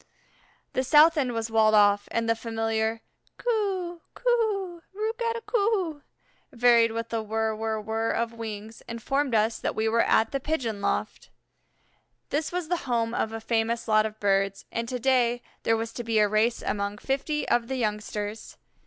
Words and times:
The 0.73 0.83
south 0.83 1.15
end 1.15 1.33
was 1.33 1.51
walled 1.51 1.75
off, 1.75 2.07
and 2.09 2.27
the 2.27 2.35
familiar 2.35 3.01
"Coo 3.37 3.47
oo, 3.51 4.01
cooooo 4.15 4.53
oo, 4.55 4.81
ruk 4.95 5.21
at 5.21 5.35
a 5.35 5.41
coo," 5.41 6.01
varied 6.51 6.91
with 6.91 7.09
the 7.09 7.21
"whirr, 7.21 7.53
whirr, 7.55 7.79
whirr" 7.79 8.09
of 8.09 8.33
wings, 8.33 8.81
informed 8.89 9.35
us 9.35 9.59
that 9.59 9.75
we 9.75 9.87
were 9.87 10.01
at 10.01 10.31
the 10.31 10.39
pigeon 10.39 10.81
loft. 10.81 11.29
This 12.31 12.51
was 12.51 12.67
the 12.67 12.77
home 12.89 13.13
of 13.13 13.31
a 13.31 13.39
famous 13.39 13.87
lot 13.87 14.07
of 14.07 14.19
birds, 14.19 14.65
and 14.71 14.89
to 14.89 14.97
day 14.97 15.43
there 15.61 15.77
was 15.77 15.93
to 15.93 16.03
be 16.03 16.17
a 16.17 16.27
race 16.27 16.63
among 16.63 16.97
fifty 16.97 17.47
of 17.47 17.67
the 17.67 17.75
youngsters. 17.75 18.57